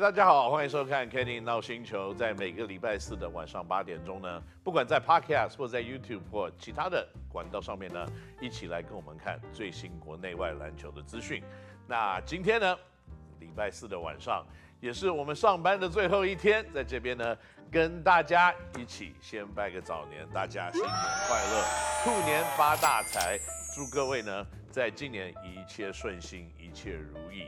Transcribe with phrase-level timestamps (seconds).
[0.00, 2.14] 大家好，欢迎收看《Kenny 闹星球》。
[2.16, 8.06] 在每个礼拜四的晚上八点钟呢，不管在 Podcast 或在 YouTube 或其他的管道上面呢，
[8.40, 11.44] 一起来跟我们看最新国内外篮球的资讯。
[11.86, 12.74] 那今天呢，
[13.40, 14.42] 礼拜四的晚上
[14.80, 17.36] 也是我们上班的最后一天，在这边呢，
[17.70, 20.90] 跟大家一起先拜个早年，大家新年
[21.28, 21.64] 快乐，
[22.04, 23.38] 兔年发大财，
[23.76, 27.46] 祝各位呢，在今年一切顺心，一切如意。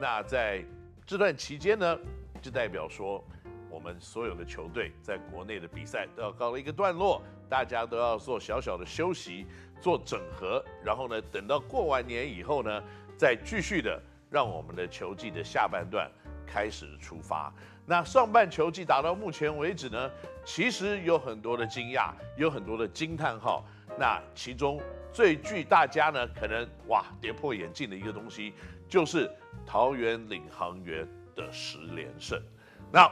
[0.00, 0.64] 那在
[1.04, 1.98] 这段期间呢，
[2.40, 3.22] 就代表说，
[3.68, 9.46] 我们所有的球队在国内的比赛都要告了一个段落，大家都要做小小的休息，
[9.80, 12.82] 做整合，然后呢，等到过完年以后呢，
[13.16, 16.10] 再继续的让我们的球季的下半段
[16.46, 17.52] 开始出发。
[17.84, 20.10] 那上半球季打到目前为止呢，
[20.44, 23.64] 其实有很多的惊讶，有很多的惊叹号。
[23.98, 24.80] 那其中
[25.12, 28.54] 最具大家呢可能哇跌破眼镜的一个东西，
[28.92, 29.30] 就是。
[29.64, 32.42] 桃园领航员的十连胜，
[32.90, 33.08] 那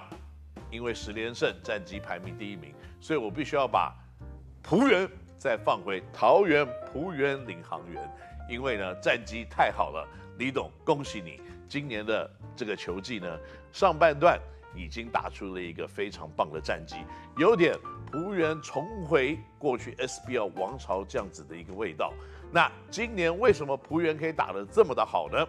[0.70, 3.94] 因为十连胜战绩排名第一名，所以我必须要把
[4.62, 8.10] 璞园再放回桃园璞园领航员，
[8.48, 10.06] 因为呢战绩太好了，
[10.38, 13.38] 李董恭喜你，今年的这个球季呢
[13.70, 14.38] 上半段
[14.74, 16.96] 已经打出了一个非常棒的战绩，
[17.36, 17.74] 有点
[18.10, 22.12] 璞园重回过去 SBL 王朝这样子的一个味道。
[22.52, 25.46] 那今年为什么璞园可以打得这么的好呢？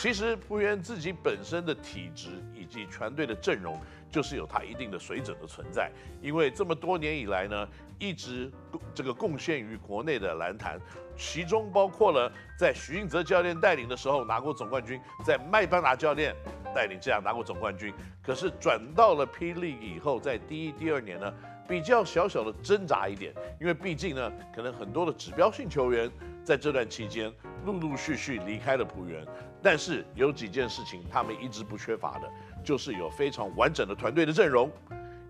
[0.00, 5.90] 其实璞园自己本身的体质以及全队的阵容，就是有它一定的水准的存在。
[6.20, 7.66] 因为这么多年以来呢，
[7.98, 8.50] 一直
[8.92, 10.78] 这个贡献于国内的篮坛，
[11.16, 16.34] 其中包括了在许晋泽教练带领的时候拿过总冠军，在麦班拿教练
[16.74, 17.94] 带领这样拿过总冠军。
[18.20, 21.32] 可是转到了霹雳以后，在第一、第二年呢，
[21.66, 26.10] 比较小小的挣扎一点，因为毕竟呢，可能很多的指标性球员
[26.44, 27.32] 在这段期间
[27.64, 29.26] 陆陆续续离开了浦原。
[29.62, 32.28] 但是有几件事情他们一直不缺乏的，
[32.64, 34.70] 就是有非常完整的团队的阵容，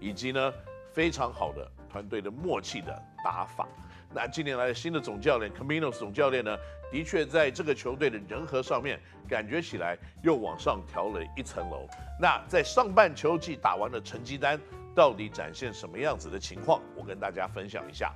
[0.00, 0.52] 以及呢
[0.90, 3.68] 非常好的团队的默契的打法。
[4.14, 6.56] 那近年来的新的总教练 Caminos 总教练呢，
[6.90, 11.86] 的确在这个球队的人和上面，感觉起来又往上调了一层楼。
[12.20, 14.58] 那在上半球季打完的成绩单，
[14.94, 16.80] 到底展现什么样子的情况？
[16.94, 18.14] 我跟大家分享一下，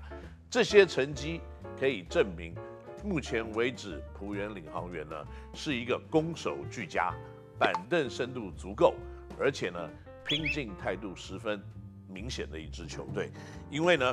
[0.50, 1.40] 这些成绩
[1.78, 2.54] 可以证明。
[3.06, 5.14] 目前为止，璞园领航员呢
[5.54, 7.14] 是一个攻守俱佳、
[7.56, 8.94] 板凳深度足够，
[9.38, 9.78] 而且呢
[10.24, 11.62] 拼劲态度十分
[12.08, 13.30] 明显的一支球队。
[13.70, 14.12] 因为呢，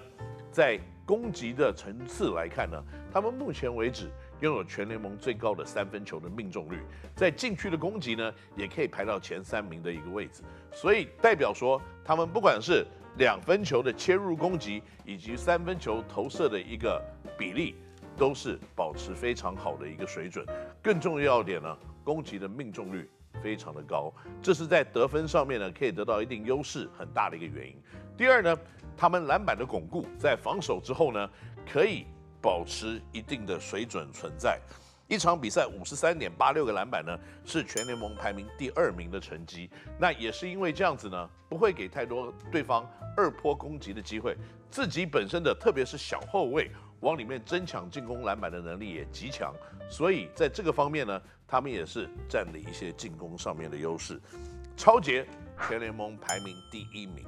[0.51, 2.79] 在攻击的层次来看呢，
[3.11, 4.11] 他们目前为止
[4.41, 6.77] 拥有全联盟最高的三分球的命中率，
[7.15, 10.43] 在禁区的攻击呢也可以排到前三名的一个位置。
[10.71, 12.85] 所以代表说，他们不管是
[13.17, 17.03] 两分球的切入攻击，以及三分球投射的一个
[17.39, 17.73] 比例。
[18.17, 20.45] 都是保持非常好的一个水准，
[20.81, 23.09] 更重要一点呢，攻击的命中率
[23.41, 27.75] 非常的高，这是在得分上面呢可以得到一定优势很大的一个原因。
[28.15, 28.57] 第二呢，
[28.95, 31.29] 他们篮板的巩固，在防守之后呢，
[31.71, 32.05] 可以
[32.41, 34.59] 保持一定的水准存在。
[35.07, 39.69] 一场比赛五十三点八六个篮板呢，是全联盟排名第二名的成绩。
[39.99, 44.35] 那也是因为这样子呢，不会给太多对方二波攻击的机会，
[44.71, 46.71] 自己本身的特别是小后卫。
[47.03, 49.53] 往里面争抢进攻篮板的能力也极强，
[49.89, 54.19] 所以在这个方面呢，他们也是占了一些进攻上面的优势。
[54.75, 55.27] 超杰
[55.67, 57.25] 全联盟排名第一名，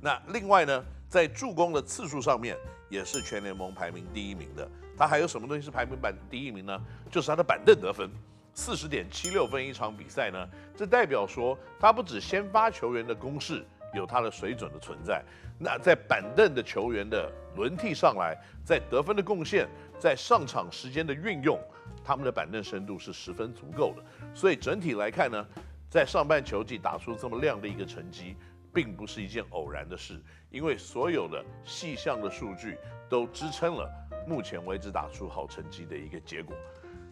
[0.00, 2.56] 那另外呢，在助攻的次数上面
[2.88, 4.70] 也是全联盟排名第一名的。
[4.96, 6.80] 他还有什么东西是排名板第一名呢？
[7.10, 8.08] 就是他的板凳得分，
[8.52, 15.22] 四十点七六分一场比赛呢，这代表说他不止先发球员的攻势有他的水准的存在。
[15.58, 19.68] 那在板凳的球员的轮替上来，在得分的贡献，
[19.98, 21.58] 在上场时间的运用，
[22.04, 24.02] 他们的板凳深度是十分足够的。
[24.34, 25.46] 所以整体来看呢，
[25.88, 28.36] 在上半球季打出这么亮的一个成绩，
[28.72, 30.20] 并不是一件偶然的事，
[30.50, 32.76] 因为所有的细项的数据
[33.08, 33.88] 都支撑了
[34.26, 36.56] 目前为止打出好成绩的一个结果。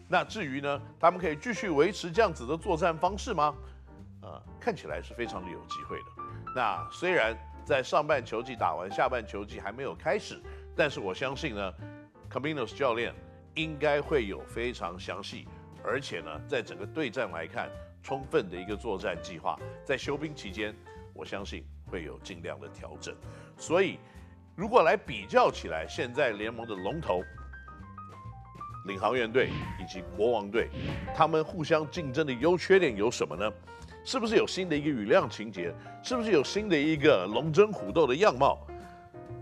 [0.09, 3.55] 那至于呢，他们可以继续维持这样子的作战方式吗？
[4.21, 6.22] 呃，看起来是非常的有机会的。
[6.55, 7.35] 那虽然。
[7.65, 10.37] 在上半球季打完，下半球季还没有开始，
[10.75, 11.73] 但是我相信呢
[12.29, 13.15] ，Caminos 教练
[13.55, 15.47] 应该会有非常详细，
[15.81, 17.69] 而且呢，在整个对战来看，
[18.01, 19.57] 充分的一个作战计划。
[19.85, 20.75] 在休兵期间，
[21.13, 23.15] 我相信会有尽量的调整。
[23.55, 23.97] 所以，
[24.57, 27.21] 如果来比较起来，现在联盟的龙头
[28.87, 29.47] 领航员队
[29.79, 30.67] 以及国王队，
[31.15, 33.49] 他们互相竞争的优缺点有什么呢？
[34.05, 35.73] 是不是有新的一个雨量情节？
[36.01, 38.59] 是不是有新的一个龙争虎斗的样貌？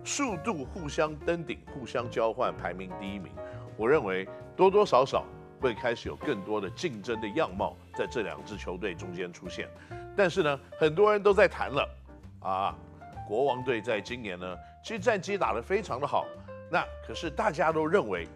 [0.03, 3.31] 速度互相登顶，互相交换，排名第一名。
[3.75, 5.25] 我认为多多少少
[5.59, 9.67] 会开始有更多的竞争的样貌在这两支球队中间出现。
[10.15, 11.89] 但是呢，很多人都在谈了
[12.41, 12.75] 啊，
[13.27, 16.25] 国王队在今年呢，其实战绩打得非常的好。
[16.69, 18.27] 那可是大家都认为，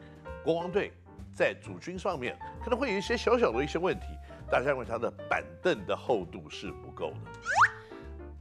[0.43, 0.91] 国王队
[1.35, 4.07] 在主军上面可能会有一些小小的一些问题。
[4.49, 7.31] 大家认为他的板凳的厚度是不够的，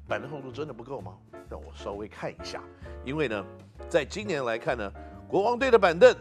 [0.07, 1.17] 板凳厚度真的不够吗？
[1.49, 2.63] 让我稍微看一下，
[3.05, 3.45] 因为呢，
[3.89, 4.93] 在今年来看呢，
[5.29, 6.15] 国王队的板凳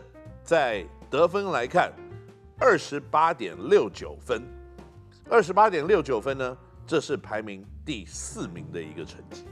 [0.43, 1.91] 在得分来看，
[2.59, 4.41] 二十八点六九分，
[5.29, 6.57] 二十八点六九分呢，
[6.87, 9.45] 这是排名第四名的一个成绩。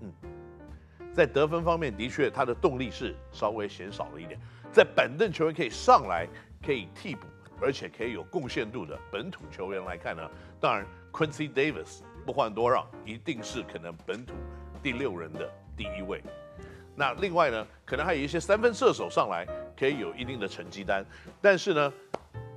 [0.00, 0.12] 嗯，
[1.12, 4.38] 在得分方面的确，他的动力是稍微减少了一点。
[4.72, 6.26] 在板凳球员可以上来，
[6.64, 7.26] 可以替补，
[7.62, 10.28] 而且可以有贡献度的本土球员来看呢，
[10.60, 14.34] 当然 Quincy Davis 不换多让，一定是可能本土
[14.82, 16.20] 第六人的第一位。
[16.96, 19.46] 那另外呢，可能还有一些三分射手上来
[19.78, 21.06] 可以有一定的成绩单，
[21.40, 21.92] 但是呢，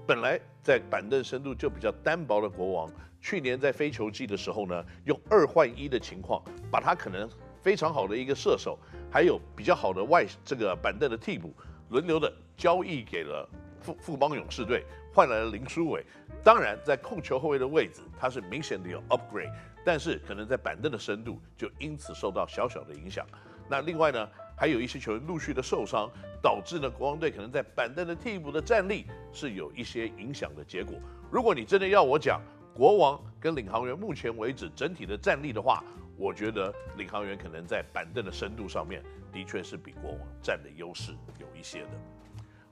[0.07, 2.91] 本来在板凳深度就比较单薄的国王，
[3.21, 7.29] 去年在非球季的时候呢，用二换一的情况，把他可能
[7.61, 8.77] 非常好的一个射手，
[9.09, 11.53] 还有比较好的外这个板凳的替补，
[11.89, 13.47] 轮流的交易给了
[13.85, 14.83] 富富邦勇士队，
[15.13, 16.03] 换来了林书伟。
[16.43, 19.51] 当然，在控球后卫的位置，他是明显的有 upgrade，
[19.85, 23.25] 但是可能在板凳的深度就因此受到小小的影响。
[23.69, 24.27] 那另外呢，
[24.57, 26.09] 还有一些球员陆续的受伤，
[26.41, 30.95] 导致呢国王队可能在板凳的替补的战力是有一些影响的结果。
[31.31, 32.41] 如果你真的要我讲
[32.73, 35.83] 国王跟领航员目前为止整体的战力的话，
[36.17, 39.03] 我觉得领航员可能在板凳的深度上面
[39.33, 41.89] 的确是比国王占的优势有一些的。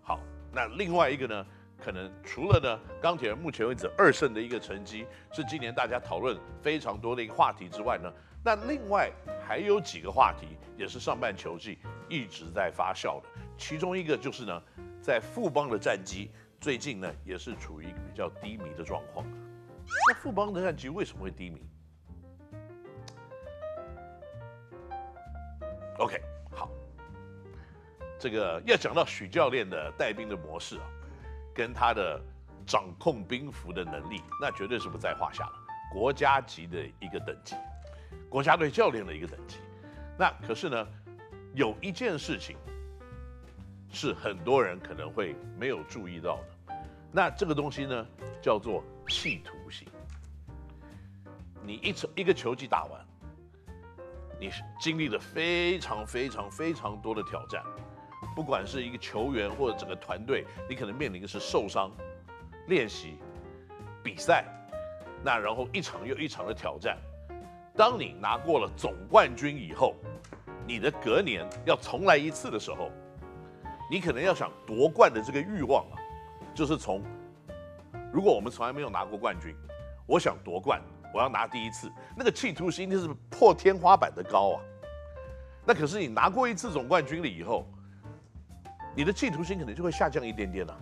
[0.04, 0.20] 好，
[0.54, 1.46] 那另外一个呢，
[1.84, 8.14] 可能除了呢钢铁人目前为止二胜的一个成绩是今年大家讨论非常多的一个话题之外呢。
[8.46, 9.10] 那另外
[9.48, 13.28] 还有几个话题也是上半球季一直在发酵的，
[13.58, 14.62] 其中一个就是呢，
[15.02, 16.30] 在富邦的战绩
[16.60, 19.26] 最近呢也是处于比较低迷的状况。
[20.08, 21.62] 那富邦的战绩为什么会低迷
[25.98, 26.22] ？OK，
[28.24, 30.86] 这个要讲到许教练的带兵的模式啊，
[31.54, 32.18] 跟他的
[32.66, 35.54] 掌控兵符的能力，那绝对是不在话下的，
[35.92, 37.54] 国家级的一个等级。
[38.30, 39.58] 国家队教练的一个等级，
[40.18, 40.88] 那可是呢，
[41.54, 42.56] 有一件事情
[43.92, 46.38] 是很多人可能会没有注意到
[46.68, 46.76] 的，
[47.12, 48.08] 那这个东西呢
[48.42, 49.86] 叫做企图心。
[51.62, 53.06] 你一场一个球季打完，
[54.40, 54.50] 你
[54.80, 57.62] 经历了非常非常非常多的挑战，
[58.36, 61.92] 不管是一个球员或者整个团队，你可能面临的是受伤、
[62.68, 63.18] 练习、
[64.04, 64.46] 比赛，
[65.24, 66.98] 那然后一场又一场的挑战。
[67.76, 69.96] 当你拿过了总冠军以后，
[70.66, 72.90] 你的隔年要重来一次的时候，
[73.90, 75.98] 你可能要想夺冠的这个欲望啊，
[76.54, 77.02] 就是从，
[78.12, 79.56] 如果我们从来没有拿过冠军，
[80.06, 80.82] 我想夺冠，
[81.14, 84.62] 我要拿第一次，那个企图心就是破天花板的高啊。
[85.66, 87.66] 那可是你拿过一次总冠军了以后，
[88.96, 90.80] 你的企图心可能就会下降一点点了。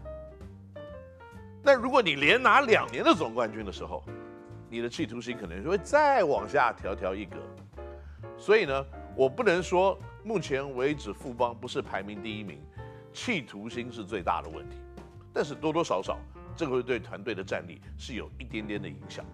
[1.63, 4.03] 那如果你连拿两年的总冠军的时候，
[4.69, 7.37] 你的企图心可能就会再往下调调一格，
[8.37, 8.85] 所以呢，
[9.15, 12.59] 我不能说目前为止富邦不是排名第一名，
[13.13, 14.77] 企图心是最大的问题，
[15.33, 16.17] 但是多多少少
[16.55, 19.25] 这个会对团队的战力是有一点点的影响，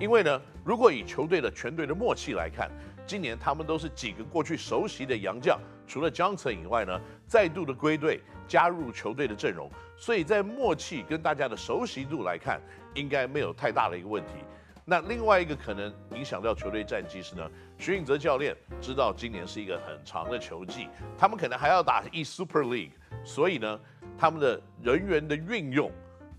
[0.00, 2.70] 因为呢，如果以球队的全队的默契来看，
[3.04, 12.60] 今年他们都是几个过去熟悉的洋将，除了 Johnson 以外呢，再度的归队加入球队的阵容，所以在默契跟大家的熟悉度来看，
[12.94, 14.32] 应该没有太大的一个问题。
[14.84, 20.88] 那另外一个可能影响到球队战绩是呢，许晋哲教练知道今年是一个很长的球季，
[21.18, 22.92] 他们可能还要打一 Super League，
[23.24, 23.80] 所以呢，
[24.16, 25.90] 他们的人员的运用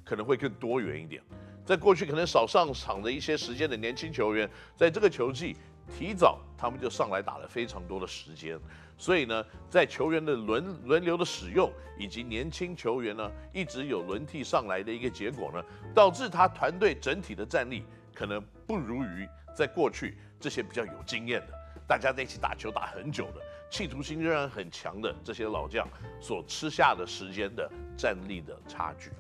[0.06, 1.22] 可能会更多元一点。
[1.70, 5.56] 在过去可能少上场的一些时间的年轻球员，在这个球季
[5.88, 8.60] 提早他们就上来打了非常多的时间，
[8.98, 17.84] 所以呢，在球员的轮轮流的使用以及年轻球员呢一直有轮替上来的一个结果呢，导致他团队整体的战力。
[18.16, 21.54] 可能不如于在过去这些比较有经验的，
[21.88, 25.88] 大家在一起打球打很久的，企图心仍然很强的这些老将
[26.20, 29.12] 所吃下的时间的战力的差距。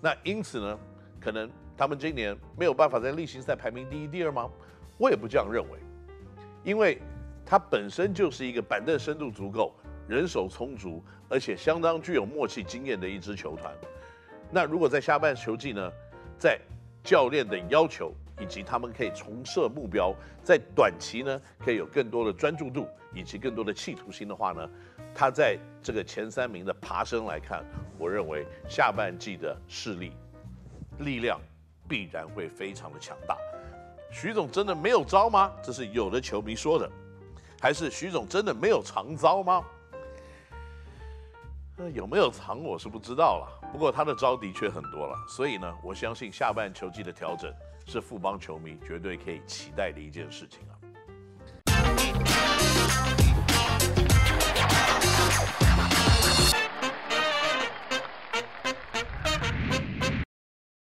[0.00, 0.78] 那因此呢，
[1.20, 4.50] 可能他们今年没有办法在例行赛排名第一、第二吗？
[4.96, 5.78] 我也不这样认为，
[6.64, 7.00] 因为
[7.46, 9.74] 他本身就是一个板凳深度足够、
[10.08, 13.72] 人手充足，而且相当具有默契经验的一支球团。
[14.50, 15.90] 那如果在下半球季呢，
[16.38, 16.58] 在
[17.04, 24.68] 教练的要求，以及他们可以重设目标，在短期呢可以有更多的专注度，以及更多的企图心的话呢，
[25.14, 27.64] 他在这个前三名的爬升来看，
[27.98, 30.12] 我认为下半季的势力
[31.00, 31.40] 力量
[31.88, 33.36] 必然会非常的强大。
[34.10, 35.52] 徐总真的没有招吗？
[35.62, 36.90] 这是有的球迷说的，
[37.60, 39.64] 还是徐总真的没有藏招吗？
[41.76, 43.68] 那有没有藏我是不知道了。
[43.70, 47.52] 不过他的招的确很多了，所以呢，我相信下半球季的调整
[47.86, 50.77] 是富邦球迷绝对可以期待的一件事情啊。